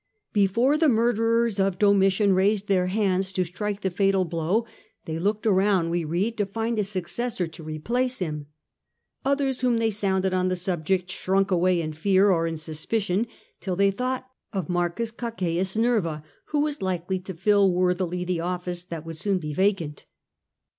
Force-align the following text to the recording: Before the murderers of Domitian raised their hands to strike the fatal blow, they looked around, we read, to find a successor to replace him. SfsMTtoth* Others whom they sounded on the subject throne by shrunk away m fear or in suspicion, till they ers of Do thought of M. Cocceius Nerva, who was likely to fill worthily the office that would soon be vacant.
Before 0.33 0.79
the 0.79 0.89
murderers 0.89 1.59
of 1.59 1.77
Domitian 1.77 2.33
raised 2.33 2.65
their 2.65 2.87
hands 2.87 3.31
to 3.33 3.43
strike 3.43 3.81
the 3.81 3.91
fatal 3.91 4.25
blow, 4.25 4.65
they 5.05 5.19
looked 5.19 5.45
around, 5.45 5.91
we 5.91 6.03
read, 6.03 6.39
to 6.39 6.45
find 6.47 6.79
a 6.79 6.83
successor 6.83 7.45
to 7.45 7.63
replace 7.63 8.17
him. 8.17 8.47
SfsMTtoth* 9.25 9.31
Others 9.31 9.61
whom 9.61 9.77
they 9.77 9.91
sounded 9.91 10.33
on 10.33 10.47
the 10.47 10.55
subject 10.55 11.11
throne 11.11 11.43
by 11.43 11.49
shrunk 11.49 11.51
away 11.51 11.81
m 11.83 11.91
fear 11.91 12.31
or 12.31 12.47
in 12.47 12.57
suspicion, 12.57 13.27
till 13.59 13.75
they 13.75 13.89
ers 13.89 13.93
of 13.93 13.97
Do 13.97 13.97
thought 13.97 14.25
of 14.53 14.65
M. 14.71 14.75
Cocceius 14.89 15.77
Nerva, 15.77 16.23
who 16.45 16.61
was 16.61 16.81
likely 16.81 17.19
to 17.19 17.35
fill 17.35 17.71
worthily 17.71 18.25
the 18.25 18.39
office 18.39 18.83
that 18.83 19.05
would 19.05 19.17
soon 19.17 19.37
be 19.37 19.53
vacant. 19.53 20.07